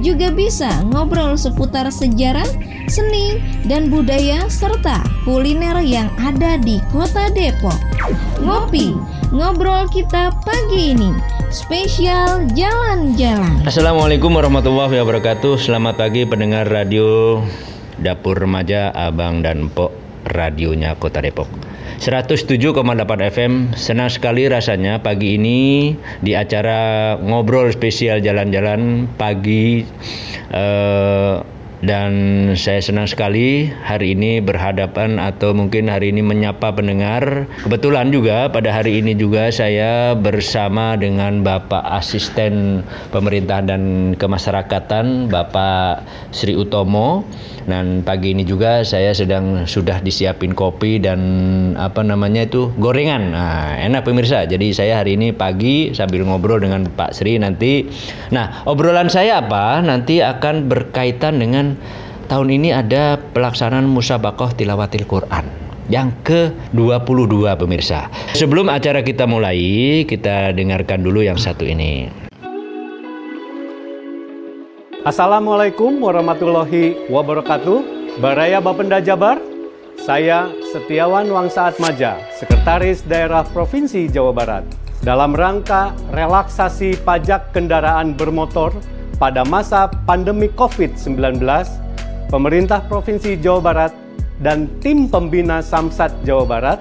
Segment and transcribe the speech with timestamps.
[0.00, 2.46] juga bisa ngobrol seputar sejarah,
[2.90, 3.38] seni,
[3.68, 7.76] dan budaya serta kuliner yang ada di kota Depok.
[8.42, 8.96] Ngopi,
[9.30, 11.10] ngobrol kita pagi ini,
[11.52, 13.62] spesial jalan-jalan.
[13.68, 15.60] Assalamualaikum warahmatullahi wabarakatuh.
[15.60, 17.38] Selamat pagi pendengar radio
[18.00, 19.94] Dapur Remaja Abang dan Pok
[20.26, 21.73] radionya Kota Depok.
[22.04, 22.84] 107,8
[23.32, 23.72] FM.
[23.80, 29.80] Senang sekali rasanya pagi ini di acara ngobrol spesial jalan-jalan pagi
[30.52, 31.36] eh,
[31.84, 32.12] dan
[32.56, 37.44] saya senang sekali hari ini berhadapan atau mungkin hari ini menyapa pendengar.
[37.60, 42.80] Kebetulan juga pada hari ini juga saya bersama dengan Bapak Asisten
[43.12, 43.82] Pemerintahan dan
[44.16, 47.22] Kemasyarakatan Bapak Sri Utomo.
[47.64, 51.20] Dan pagi ini juga saya sedang sudah disiapin kopi dan
[51.80, 53.32] apa namanya itu gorengan.
[53.32, 54.44] Nah, enak pemirsa.
[54.44, 57.88] Jadi saya hari ini pagi sambil ngobrol dengan Pak Sri nanti.
[58.36, 59.80] Nah, obrolan saya apa?
[59.80, 61.73] Nanti akan berkaitan dengan
[62.26, 65.44] tahun ini ada pelaksanaan musabakoh tilawatil Quran
[65.92, 68.08] yang ke-22 pemirsa.
[68.32, 72.08] Sebelum acara kita mulai, kita dengarkan dulu yang satu ini.
[75.04, 78.08] Assalamualaikum warahmatullahi wabarakatuh.
[78.24, 79.36] Baraya Bapenda Jabar,
[80.00, 84.64] saya Setiawan Wangsaat Maja, Sekretaris Daerah Provinsi Jawa Barat.
[85.04, 88.72] Dalam rangka relaksasi pajak kendaraan bermotor
[89.16, 91.38] pada masa pandemi COVID-19,
[92.30, 93.92] pemerintah Provinsi Jawa Barat
[94.42, 96.78] dan tim pembina Samsat Jawa Barat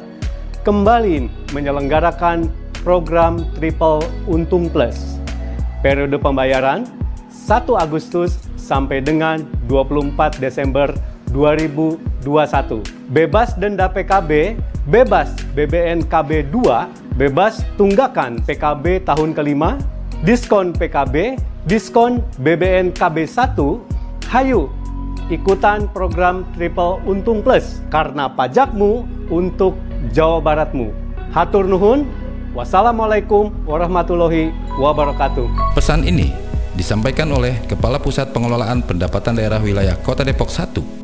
[0.66, 2.50] kembali menyelenggarakan
[2.82, 5.20] program Triple Untung Plus.
[5.86, 6.88] Periode pembayaran
[7.30, 10.90] 1 Agustus sampai dengan 24 Desember
[11.36, 12.80] 2021.
[13.12, 14.56] Bebas denda PKB,
[14.88, 19.76] bebas BBN KB 2, bebas tunggakan PKB tahun kelima,
[20.24, 23.56] diskon PKB, diskon BBN KB 1,
[24.28, 24.68] hayu
[25.32, 29.80] ikutan program Triple Untung Plus karena pajakmu untuk
[30.12, 30.92] Jawa Baratmu.
[31.32, 32.06] Hatur nuhun.
[32.54, 35.74] Wassalamualaikum warahmatullahi wabarakatuh.
[35.74, 36.30] Pesan ini
[36.78, 41.03] disampaikan oleh Kepala Pusat Pengelolaan Pendapatan Daerah Wilayah Kota Depok 1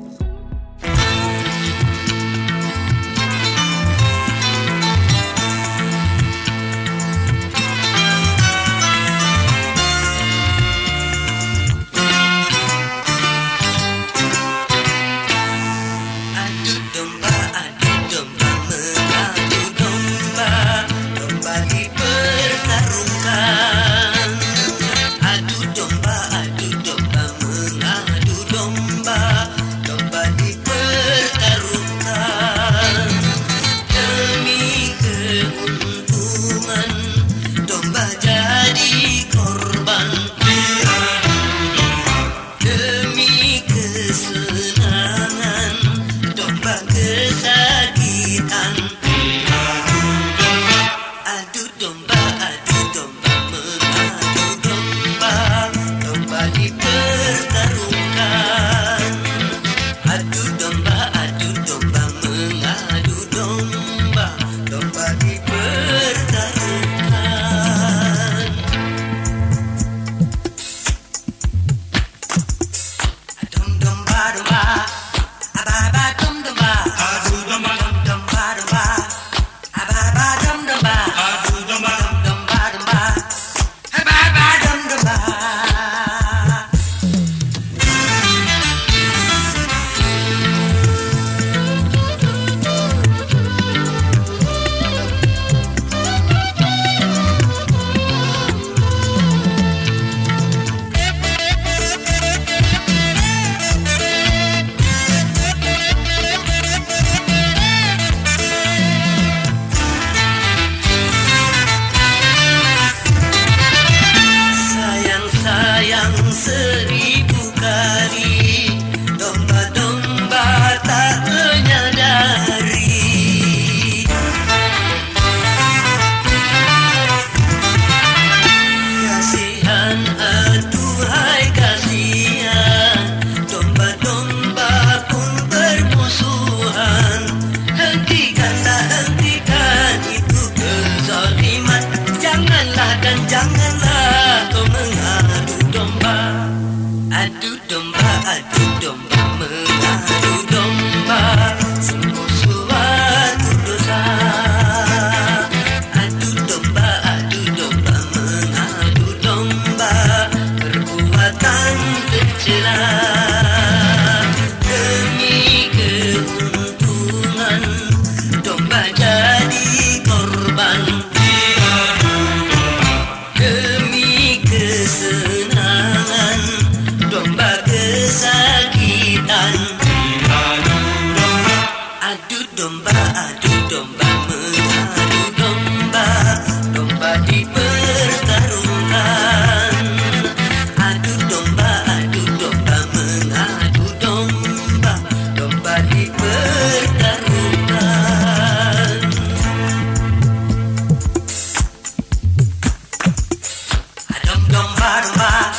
[205.00, 205.56] domba domba,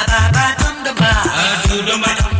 [0.00, 2.31] ababa dom domba.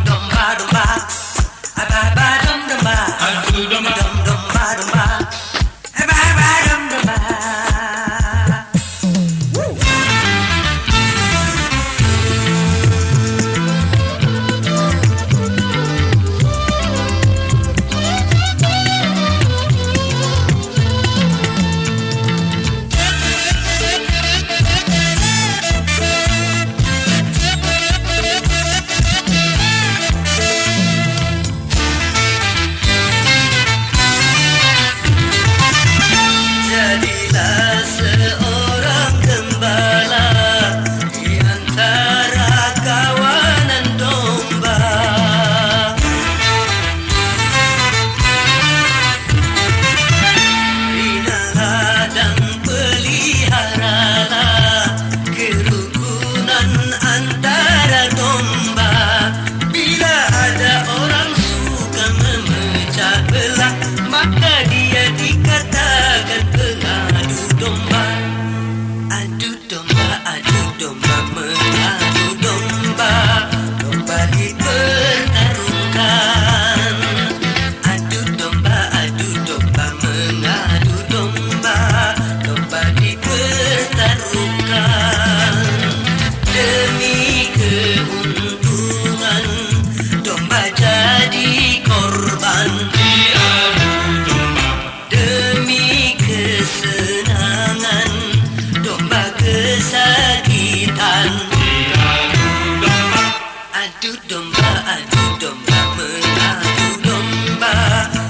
[103.73, 107.75] Adu domba, adu domba, mengadu domba,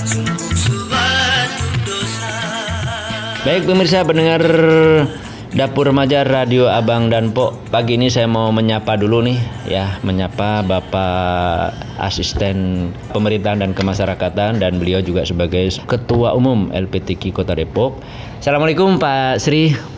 [0.01, 2.33] sungguh suatu dosa.
[3.45, 4.41] Baik pemirsa pendengar
[5.53, 7.69] Dapur Remaja Radio Abang dan Pok.
[7.69, 9.37] Pagi ini saya mau menyapa dulu nih
[9.69, 17.53] ya Menyapa Bapak Asisten Pemerintahan dan Kemasyarakatan Dan beliau juga sebagai Ketua Umum LPTK Kota
[17.53, 18.01] Depok.
[18.41, 19.92] Assalamualaikum Pak Sri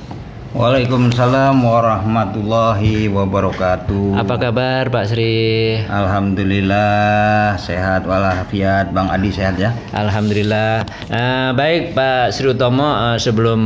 [0.55, 4.15] Waalaikumsalam warahmatullahi wabarakatuh.
[4.15, 5.75] Apa kabar Pak Sri?
[5.83, 8.95] Alhamdulillah sehat walafiat.
[8.95, 9.75] Bang Adi sehat ya?
[9.91, 10.87] Alhamdulillah.
[11.11, 13.59] Eh, baik Pak Sri Utomo, eh, sebelum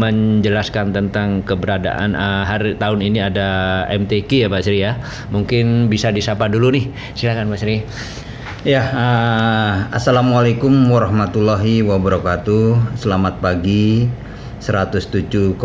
[0.00, 4.96] menjelaskan tentang keberadaan eh, hari tahun ini ada MTQ ya Pak Sri ya.
[5.28, 6.88] Mungkin bisa disapa dulu nih.
[7.12, 7.84] Silakan Pak Sri.
[8.64, 12.96] Ya, eh, assalamualaikum warahmatullahi wabarakatuh.
[12.96, 14.08] Selamat pagi.
[14.62, 15.58] 107,8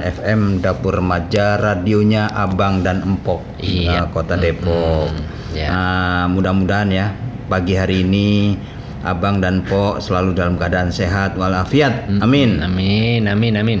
[0.00, 4.00] FM Dapur Remaja radionya Abang dan Empok Iya.
[4.00, 5.10] eh, Kota Depok.
[5.50, 5.66] ya.
[5.68, 7.10] Nah, mudah-mudahan ya
[7.50, 8.54] pagi hari ini
[9.02, 12.06] Abang dan Pok selalu dalam keadaan sehat walafiat.
[12.20, 12.62] Amin.
[12.62, 13.80] Amin, amin, amin.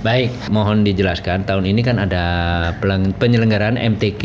[0.00, 2.24] Baik, mohon dijelaskan tahun ini kan ada
[3.12, 4.22] penyelenggaraan MTQ.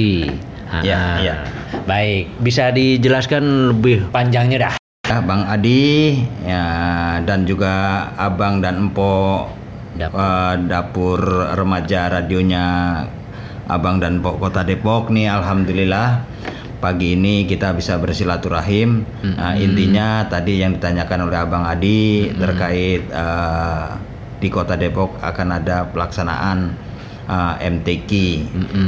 [0.67, 1.35] Ah, Ya, ya.
[1.83, 3.43] Baik, bisa dijelaskan
[3.73, 4.76] lebih panjangnya dah.
[5.07, 6.67] Ya, Bang Adi ya
[7.23, 9.55] dan juga Abang dan Empok
[9.95, 10.19] Dapur.
[10.19, 11.19] eh, dapur
[11.55, 12.67] remaja radionya
[13.71, 16.27] Abang dan Empok Kota Depok nih alhamdulillah
[16.83, 19.07] pagi ini kita bisa bersilaturahim.
[19.23, 23.87] Nah, intinya tadi yang ditanyakan oleh Abang Adi terkait eh,
[24.43, 26.75] di Kota Depok akan ada pelaksanaan
[27.27, 28.11] eh, MTQ.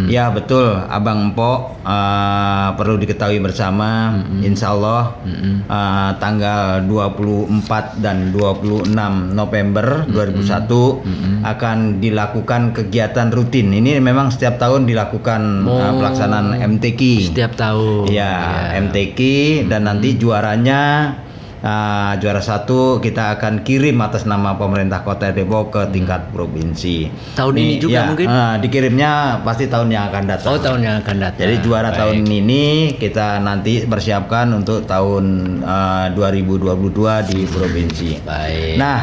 [0.09, 5.19] Ya betul, Abang Empok eh, perlu diketahui bersama, Insya Allah
[5.67, 8.89] eh, tanggal 24 dan 26
[9.35, 13.71] November 2001 akan dilakukan kegiatan rutin.
[13.71, 17.31] Ini memang setiap tahun dilakukan eh, pelaksanaan MTQ.
[17.31, 18.07] Setiap tahun.
[18.09, 19.19] Ya, MTQ
[19.67, 21.13] dan nanti juaranya
[21.59, 27.11] Nah, juara satu kita akan kirim atas nama pemerintah Kota Depok ke tingkat provinsi.
[27.35, 28.27] Tahun ini juga ya, mungkin?
[28.31, 30.49] ah, dikirimnya pasti tahun yang akan datang.
[30.55, 31.41] Oh tahun yang akan datang.
[31.43, 31.99] Jadi juara Baik.
[31.99, 32.63] tahun ini
[32.95, 35.25] kita nanti persiapkan untuk tahun
[35.59, 38.09] eh, 2022 di provinsi.
[38.23, 38.75] Baik.
[38.79, 38.99] Nah,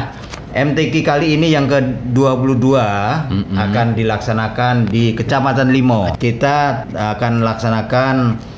[0.57, 2.65] MTQ kali ini yang ke-22
[3.53, 6.17] akan dilaksanakan di Kecamatan Limo.
[6.17, 8.15] Kita akan laksanakan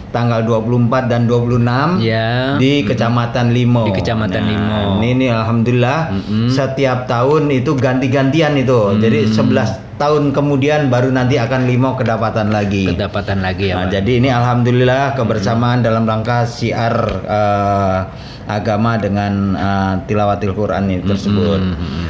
[0.09, 2.55] tanggal 24 dan 26 Ya.
[2.55, 3.85] di Kecamatan Limo.
[3.85, 4.79] Di Kecamatan Limo.
[4.97, 5.99] Ini, ini alhamdulillah
[6.47, 8.97] setiap tahun itu ganti-gantian itu.
[8.97, 12.87] Jadi 11 tahun kemudian baru nanti akan Limo kedapatan lagi.
[12.87, 13.91] kedapatan lagi ya Nah, Pak.
[13.93, 17.99] jadi ini alhamdulillah kebersamaan dalam rangka siar eh,
[18.47, 21.59] agama dengan eh, tilawatil Quran ini tersebut.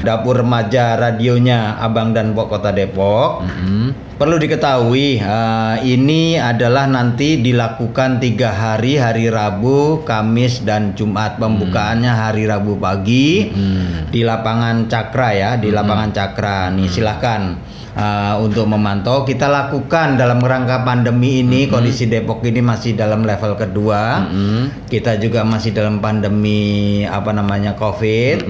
[0.01, 3.43] Dapur remaja radionya Abang dan Pok Kota Depok.
[3.43, 4.08] Mm-mm.
[4.19, 11.39] Perlu diketahui eh, ini adalah nanti dilakukan tiga hari hari Rabu, Kamis dan Jumat.
[11.39, 13.47] Pembukaannya hari Rabu pagi.
[14.11, 16.67] Di lapangan Cakra ya, di lapangan Cakra.
[16.67, 17.63] Nih silahkan
[17.95, 19.23] eh, untuk memantau.
[19.23, 21.71] Kita lakukan dalam rangka pandemi ini.
[21.71, 24.27] Kondisi Depok ini masih dalam level kedua.
[24.91, 28.43] Kita juga masih dalam pandemi apa namanya COVID.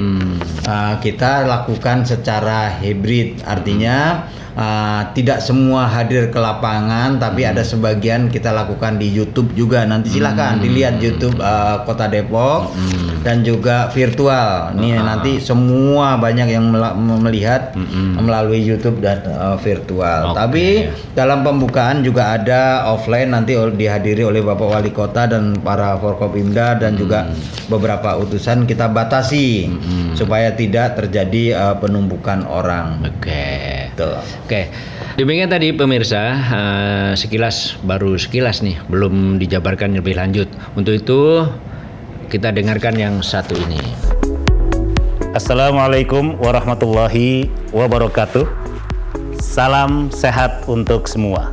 [0.65, 4.25] Uh, kita lakukan secara hybrid, artinya
[4.59, 9.87] uh, tidak semua hadir ke lapangan, tapi ada sebagian kita lakukan di YouTube juga.
[9.87, 12.75] Nanti silakan dilihat YouTube uh, Kota Depok
[13.23, 14.75] dan juga virtual.
[14.75, 16.69] Nih nanti semua banyak yang
[17.23, 17.73] melihat
[18.19, 20.35] melalui YouTube dan uh, virtual.
[20.35, 20.37] Oke.
[20.37, 20.65] Tapi
[21.15, 26.99] dalam pembukaan juga ada offline nanti dihadiri oleh Bapak Wali Kota dan para Forkopimda dan
[26.99, 27.31] juga
[27.71, 29.71] beberapa utusan kita batasi
[30.17, 33.05] supaya tidak terjadi uh, penumpukan orang.
[33.05, 33.78] Oke.
[33.99, 34.15] Tuh.
[34.47, 34.71] Oke.
[35.19, 40.47] Demikian tadi pemirsa eh, sekilas baru sekilas nih belum dijabarkan lebih lanjut.
[40.79, 41.43] Untuk itu
[42.31, 43.83] kita dengarkan yang satu ini.
[45.35, 48.47] Assalamualaikum warahmatullahi wabarakatuh.
[49.43, 51.51] Salam sehat untuk semua.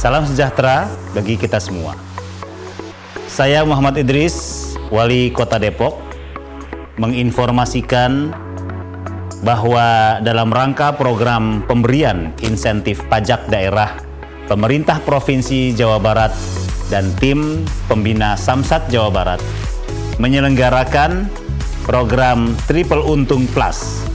[0.00, 1.92] Salam sejahtera bagi kita semua.
[3.28, 6.00] Saya Muhammad Idris, Wali Kota Depok,
[6.96, 8.32] menginformasikan
[9.42, 13.98] bahwa dalam rangka program pemberian insentif pajak daerah
[14.46, 16.30] pemerintah Provinsi Jawa Barat
[16.88, 19.40] dan tim pembina Samsat Jawa Barat
[20.22, 21.26] menyelenggarakan
[21.82, 24.06] program Triple Untung Plus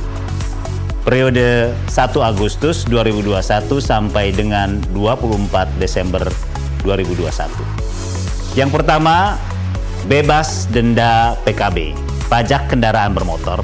[1.04, 6.24] periode 1 Agustus 2021 sampai dengan 24 Desember
[6.84, 8.60] 2021.
[8.60, 9.40] Yang pertama,
[10.12, 11.96] bebas denda PKB,
[12.28, 13.64] pajak kendaraan bermotor.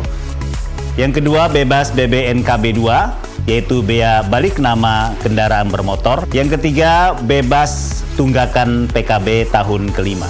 [0.94, 6.22] Yang kedua, bebas BBNKB 2, yaitu bea balik nama kendaraan bermotor.
[6.30, 10.30] Yang ketiga, bebas tunggakan PKB tahun kelima.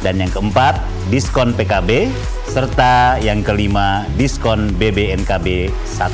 [0.00, 0.80] Dan yang keempat,
[1.12, 2.08] diskon PKB,
[2.48, 6.08] serta yang kelima, diskon BBNKB 1.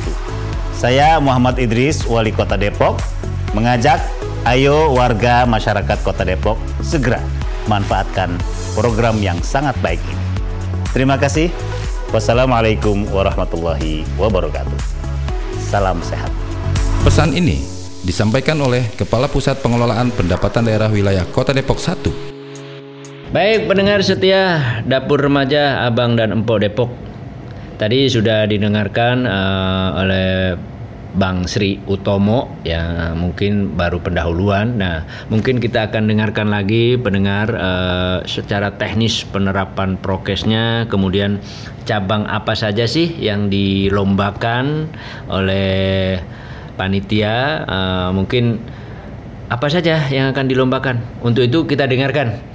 [0.75, 2.99] Saya Muhammad Idris, Wali Kota Depok,
[3.55, 4.03] mengajak
[4.51, 7.23] ayo warga masyarakat Kota Depok segera
[7.71, 8.35] manfaatkan
[8.75, 10.23] program yang sangat baik ini.
[10.91, 11.47] Terima kasih.
[12.11, 14.75] Wassalamualaikum warahmatullahi wabarakatuh.
[15.63, 16.27] Salam sehat.
[17.07, 17.63] Pesan ini
[18.03, 23.31] disampaikan oleh Kepala Pusat Pengelolaan Pendapatan Daerah Wilayah Kota Depok 1.
[23.31, 26.91] Baik pendengar setia Dapur Remaja Abang dan Empok Depok.
[27.79, 30.27] Tadi sudah didengarkan eh, oleh
[31.11, 34.79] Bang Sri Utomo yang mungkin baru pendahuluan.
[34.79, 41.43] Nah, mungkin kita akan dengarkan lagi pendengar eh, secara teknis penerapan prokesnya, kemudian
[41.83, 44.87] cabang apa saja sih yang dilombakan
[45.27, 46.19] oleh
[46.79, 48.59] panitia, Eh, mungkin
[49.51, 51.03] apa saja yang akan dilombakan.
[51.19, 52.50] Untuk itu kita dengarkan.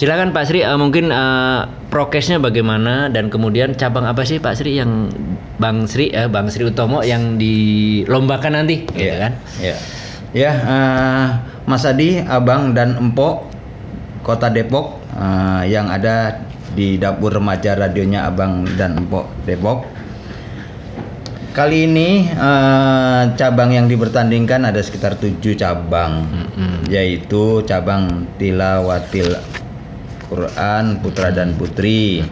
[0.00, 1.60] Silakan Pak Sri, eh, mungkin eh,
[1.92, 5.12] prokesnya bagaimana dan kemudian cabang apa sih Pak Sri yang
[5.60, 9.36] Bang Sri, eh, Bang Sri Utomo yang dilombakan nanti, gitu kan?
[9.60, 9.76] Ya,
[10.32, 11.26] ya eh,
[11.68, 13.52] Mas Adi, Abang dan Empok
[14.24, 19.84] Kota Depok eh, yang ada di dapur remaja radionya Abang dan Empok Depok.
[21.52, 26.24] Kali ini eh, cabang yang dipertandingkan ada sekitar tujuh cabang,
[26.88, 29.36] yaitu cabang tilawatil
[30.30, 32.22] Quran putra dan putri.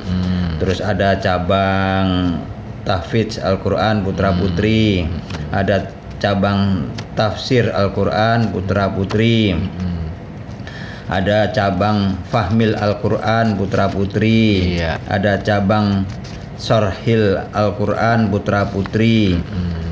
[0.63, 2.39] Terus ada cabang
[2.87, 5.03] tahfidz Al-Quran putra putri.
[5.51, 5.91] Ada
[6.23, 6.87] cabang
[7.19, 9.59] tafsir Al-Quran putra putri.
[11.11, 14.77] Ada cabang fahmil Al-Quran putra putri.
[14.79, 15.01] Iya.
[15.11, 16.07] Ada cabang
[16.61, 19.41] sorhil Al-Quran putra putri.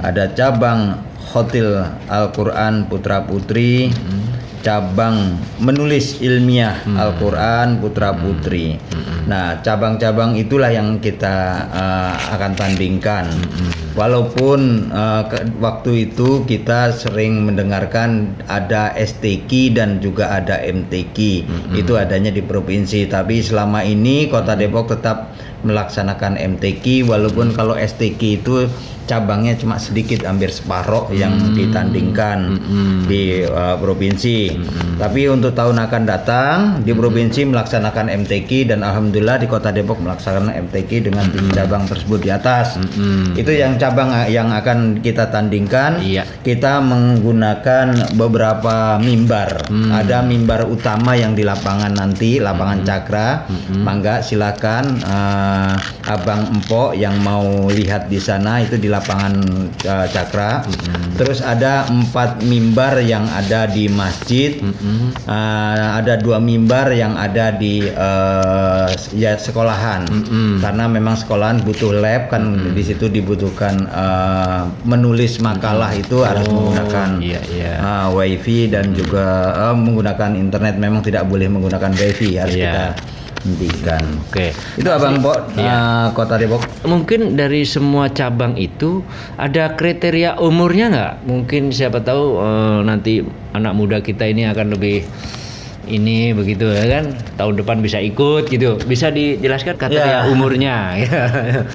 [0.04, 1.00] Ada cabang
[1.32, 3.90] khotil Al-Quran putra putri.
[4.66, 8.74] Cabang menulis ilmiah Al-Quran putra putri.
[9.30, 11.36] Nah, cabang-cabang itulah yang kita
[11.70, 13.30] eh, akan tandingkan.
[13.94, 21.46] Walaupun eh, ke- waktu itu kita sering mendengarkan ada STQ dan juga ada MTQ.
[21.72, 25.30] Itu adanya di provinsi, tapi selama ini Kota Depok tetap
[25.62, 28.66] melaksanakan MTQ walaupun kalau STQ itu
[29.06, 32.58] cabangnya cuma sedikit hampir separuh yang ditandingkan
[33.06, 34.58] di uh, provinsi.
[34.98, 40.52] Tapi untuk tahun akan datang di provinsi melaksanakan MTQ dan alhamdulillah di Kota Depok melaksanakan
[40.68, 42.76] MTQ dengan tiga cabang tersebut di atas.
[43.38, 46.02] Itu yang cabang uh, yang akan kita tandingkan.
[46.02, 46.26] Iya.
[46.42, 49.70] Kita menggunakan beberapa mimbar.
[49.70, 53.28] Ada mimbar utama yang di lapangan nanti, lapangan Cakra.
[53.76, 55.74] Mangga silakan uh,
[56.06, 59.32] Abang Empok yang mau lihat di sana itu di lapangan
[59.86, 60.66] uh, Cakra.
[61.16, 64.58] Terus ada empat mimbar yang ada di masjid.
[65.24, 70.04] Uh, ada dua mimbar yang ada di uh, ya sekolahan.
[70.60, 72.42] Karena memang sekolahan butuh lab kan
[72.74, 77.72] di situ dibutuhkan uh, menulis makalah itu harus menggunakan iya, iya.
[77.78, 82.72] uh, wifi dan juga uh, menggunakan internet memang tidak boleh menggunakan wifi harus Iya.
[82.72, 82.84] kita
[83.44, 84.02] hentikan.
[84.28, 84.54] Oke.
[84.78, 86.62] Itu Abang Pok uh, Kota Depok.
[86.86, 89.02] Mungkin dari semua cabang itu
[89.36, 91.14] ada kriteria umurnya nggak?
[91.26, 93.12] Mungkin siapa tahu eh, nanti
[93.52, 95.04] anak muda kita ini akan lebih
[95.86, 100.30] ini begitu ya kan tahun depan bisa ikut gitu bisa dijelaskan kriteria Ya.
[100.34, 100.76] umurnya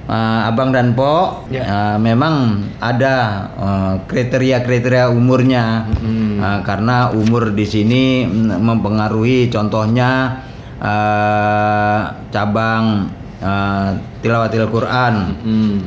[0.04, 1.64] Uh, Abang dan Po Ya.
[1.64, 5.88] uh, memang ada uh, kriteria-kriteria umurnya
[6.42, 8.26] Uh, karena umur di sini
[8.58, 10.42] mempengaruhi contohnya
[10.82, 12.00] uh,
[12.34, 13.08] cabang
[13.38, 13.90] uh,
[14.22, 15.14] tilawatil Quran,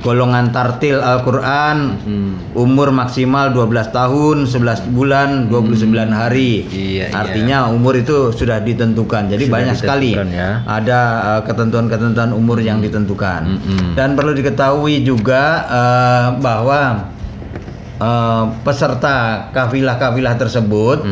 [0.04, 2.00] golongan tartil Al-Quran,
[2.52, 6.68] umur maksimal 12 tahun, 11 bulan, 29 hari.
[6.68, 9.32] Iya, Artinya umur itu sudah ditentukan.
[9.32, 10.64] Jadi Sudah banyak sekali ya.
[10.68, 13.48] ada uh, ketentuan-ketentuan umur yang ditentukan.
[13.96, 17.15] Dan perlu diketahui juga uh, bahwa
[18.00, 21.08] uh, peserta kafilah-kafilah tersebut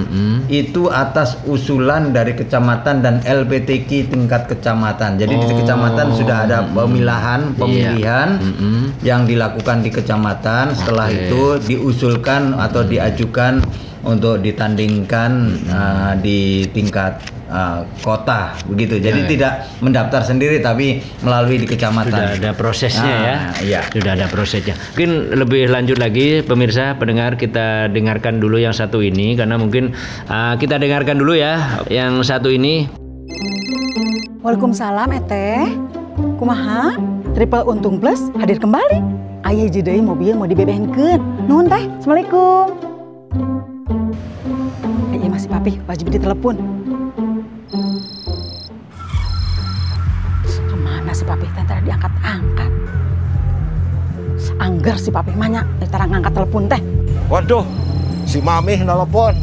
[0.52, 5.18] itu atas usulan dari kecamatan dan LPTK tingkat kecamatan.
[5.18, 8.40] Jadi di kecamatan sudah ada pemilahan, pemilihan
[9.02, 10.76] yang dilakukan di kecamatan.
[10.76, 11.18] Setelah Oke.
[11.20, 11.44] itu
[11.74, 13.64] diusulkan atau diajukan
[14.04, 15.32] untuk ditandingkan
[15.72, 18.98] uh, di tingkat uh, kota begitu.
[18.98, 19.30] Jadi Ya.
[19.30, 22.10] tidak mendaftar sendiri tapi melalui di kecamatan.
[22.10, 23.36] sudah ada prosesnya ya.
[23.38, 23.82] Ah, iya.
[23.94, 24.74] sudah ada prosesnya.
[24.98, 29.94] Mungkin lebih lanjut lagi pemirsa pendengar kita dengarkan dulu yang satu ini karena mungkin
[30.28, 32.90] ah, kita dengarkan dulu ya yang satu ini.
[34.44, 35.72] Waalaikumsalam Eteh
[36.42, 37.00] Kumaha?
[37.34, 39.00] Triple Untung Plus hadir kembali.
[39.44, 41.48] Ayah jedai mobil mau dibebenkeun.
[41.48, 42.66] Nuhun teh Assalamualaikum.
[45.16, 45.82] Eh iya masih papi.
[45.90, 46.73] Wajib ditelepon
[51.14, 52.72] Si papi teh tadi diangkat-angkat.
[54.58, 56.82] Angger si papi manya Tara ngangkat telepon teh.
[57.30, 57.62] Waduh,
[58.26, 59.38] si Mamih nelpon.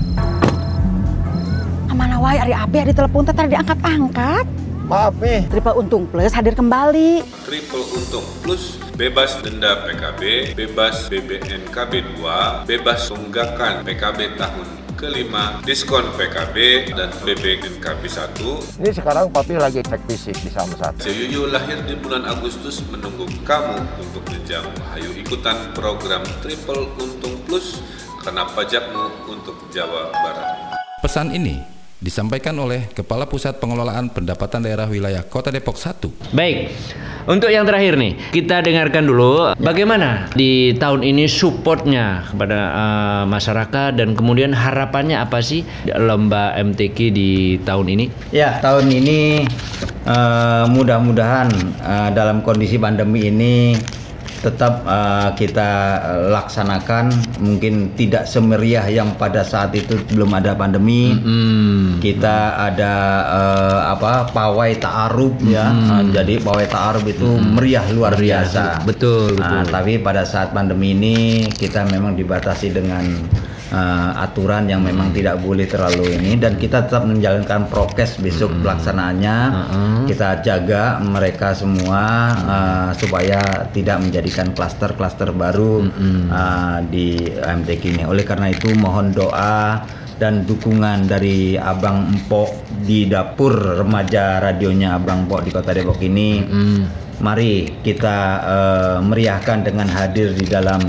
[1.86, 4.44] Ke mana wae Ari Abi di telepon teh tadi diangkat-angkat.
[4.90, 7.22] Maaf nih, Triple Untung Plus hadir kembali.
[7.46, 16.04] Triple Untung Plus bebas denda PKB, bebas BBNKB 2, bebas tunggakan PKB tahun kelima, diskon
[16.12, 16.56] PKB
[16.92, 18.84] dan BBNKB 1.
[18.84, 21.00] ini sekarang papi lagi cek fisik di Samsat.
[21.00, 24.68] Seyuyu lahir di bulan Agustus menunggu kamu untuk menjamu.
[24.92, 27.80] Hayu ikutan program Triple Untung Plus
[28.20, 30.76] karena pajakmu untuk Jawa Barat.
[31.00, 36.32] Pesan ini disampaikan oleh Kepala Pusat Pengelolaan Pendapatan Daerah Wilayah Kota Depok 1.
[36.32, 36.72] baik
[37.28, 44.00] untuk yang terakhir nih kita dengarkan dulu bagaimana di tahun ini supportnya kepada ah, masyarakat
[44.00, 45.60] dan kemudian harapannya apa sih
[45.92, 47.30] lomba MTQ di
[47.68, 49.44] tahun ini Ya, tahun ini
[50.08, 51.52] eh, mudah-mudahan
[51.84, 53.76] eh, dalam kondisi pandemi ini
[54.40, 55.70] tetap eh, kita
[56.32, 61.12] laksanakan mungkin tidak semeriah yang pada saat itu belum ada pandemi.
[62.00, 62.94] Kita ada
[63.28, 65.68] eh, apa pawai ta'aruf ya.
[65.70, 68.82] Eh, jadi pawai ta'aruf itu meriah luar Meriah, biasa.
[68.84, 69.72] betul, Nah, betul.
[69.72, 73.04] tapi pada saat pandemi ini kita memang dibatasi dengan
[73.70, 79.36] eh, aturan yang memang tidak boleh terlalu ini dan kita tetap menjalankan prokes besok pelaksanaannya.
[80.10, 82.02] Kita jaga mereka semua
[82.34, 85.86] eh, supaya tidak menjadikan klaster-klaster baru
[86.28, 88.04] eh, di MTQ ini.
[88.04, 89.80] Oleh karena itu mohon doa
[90.20, 96.44] dan dukungan dari Abang Empok di dapur remaja radionya Abang Empok di Kota Depok ini.
[97.20, 100.80] Mari kita eh, meriahkan dengan hadir di dalam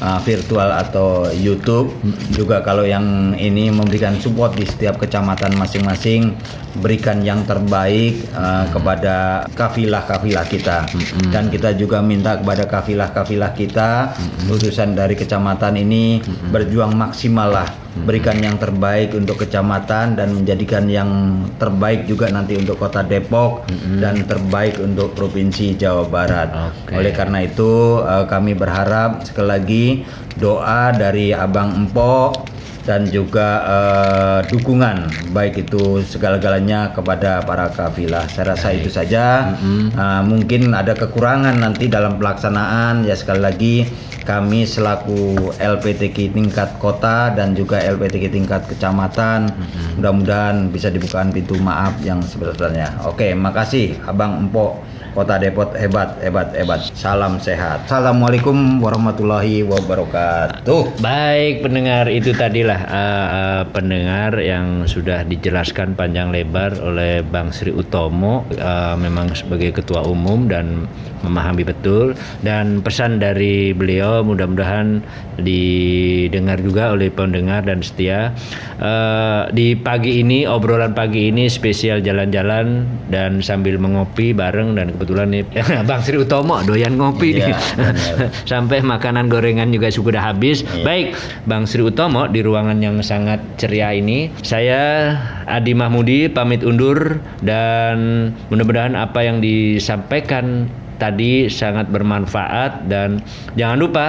[0.00, 1.92] uh, virtual atau YouTube.
[2.34, 6.34] Juga kalau yang ini memberikan support di setiap kecamatan masing-masing
[6.80, 10.88] berikan yang terbaik uh, kepada kafilah-kafilah kita.
[11.30, 14.16] Dan kita juga minta kepada kafilah-kafilah kita
[14.50, 17.68] utusan dari kecamatan ini berjuang maksimal lah.
[17.90, 23.66] Berikan yang terbaik untuk kecamatan dan menjadikan yang terbaik juga nanti untuk kota Depok
[23.98, 26.54] dan terbaik untuk provinsi Jawa Barat.
[26.94, 29.84] Oleh karena itu uh, kami berharap sekali lagi
[30.38, 32.48] doa dari Abang Empok
[32.84, 38.24] dan juga eh, dukungan baik itu segala-galanya kepada para kafilah.
[38.32, 39.54] Saya rasa itu saja.
[39.94, 43.76] Eh, mungkin ada kekurangan nanti dalam pelaksanaan ya sekali lagi
[44.20, 49.48] kami selaku LPTK tingkat kota dan juga LPTK tingkat kecamatan
[49.96, 53.00] mudah-mudahan bisa dibukakan pintu maaf yang sebesar-besarnya.
[53.08, 56.86] Oke, makasih Abang Empok Kota Depok hebat, hebat, hebat.
[56.94, 57.82] Salam sehat.
[57.90, 61.02] Assalamualaikum warahmatullahi wabarakatuh.
[61.02, 67.74] Baik pendengar itu tadilah uh, uh, pendengar yang sudah dijelaskan panjang lebar oleh Bang Sri
[67.74, 70.86] Utomo uh, memang sebagai ketua umum dan
[71.20, 75.04] memahami betul dan pesan dari beliau mudah-mudahan
[75.40, 78.32] didengar juga oleh pendengar dan setia
[78.80, 85.32] uh, di pagi ini obrolan pagi ini spesial jalan-jalan dan sambil mengopi bareng dan kebetulan
[85.32, 85.42] nih
[85.88, 87.48] Bang Sri Utomo doyan ngopi nih.
[87.48, 87.56] Iya,
[88.52, 90.60] sampai makanan gorengan juga sudah habis.
[90.84, 91.16] Baik
[91.48, 94.28] Bang Sri Utomo di ruangan yang sangat ceria ini.
[94.44, 95.16] Saya
[95.48, 97.16] Adi Mahmudi pamit undur.
[97.40, 100.68] Dan mudah-mudahan apa yang disampaikan
[101.00, 102.84] tadi sangat bermanfaat.
[102.84, 103.24] Dan
[103.56, 104.06] jangan lupa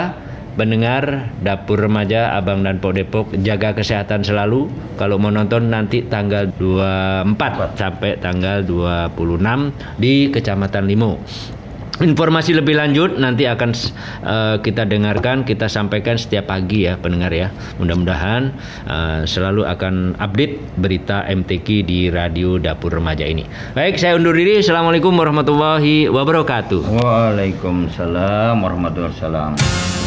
[0.56, 4.68] pendengar dapur remaja Abang dan Pok Depok jaga kesehatan selalu
[5.00, 9.16] kalau mau nonton nanti tanggal 24 sampai tanggal 26
[9.98, 11.20] di Kecamatan Limo
[12.02, 13.78] Informasi lebih lanjut nanti akan
[14.26, 17.54] uh, kita dengarkan, kita sampaikan setiap pagi ya pendengar ya.
[17.78, 18.58] Mudah-mudahan
[18.90, 23.46] uh, selalu akan update berita MTQ di radio Dapur Remaja ini.
[23.78, 24.66] Baik, saya undur diri.
[24.66, 26.90] Assalamualaikum warahmatullahi wabarakatuh.
[26.90, 30.01] Waalaikumsalam warahmatullahi wabarakatuh.